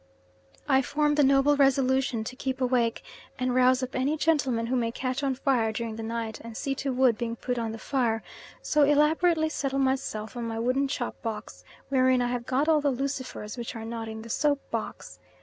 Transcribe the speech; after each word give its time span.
I 0.67 0.81
form 0.81 1.13
the 1.13 1.23
noble 1.23 1.55
resolution 1.55 2.23
to 2.23 2.35
keep 2.35 2.59
awake, 2.59 3.03
and 3.37 3.53
rouse 3.53 3.83
up 3.83 3.93
any 3.95 4.17
gentleman 4.17 4.65
who 4.65 4.75
may 4.75 4.91
catch 4.91 5.21
on 5.21 5.35
fire 5.35 5.71
during 5.71 5.95
the 5.95 6.01
night, 6.01 6.39
and 6.43 6.57
see 6.57 6.73
to 6.81 6.91
wood 6.91 7.19
being 7.19 7.35
put 7.35 7.59
on 7.59 7.71
the 7.71 7.77
fires, 7.77 8.23
so 8.63 8.81
elaborately 8.81 9.47
settle 9.47 9.77
myself 9.77 10.35
on 10.35 10.45
my 10.45 10.57
wooden 10.57 10.87
chop 10.87 11.21
box, 11.21 11.63
wherein 11.89 12.19
I 12.19 12.29
have 12.29 12.47
got 12.47 12.67
all 12.67 12.81
the 12.81 12.89
lucifers 12.89 13.57
which 13.59 13.75
are 13.75 13.85
not 13.85 14.07
in 14.07 14.23
the 14.23 14.29
soap 14.31 14.57
box. 14.71 15.19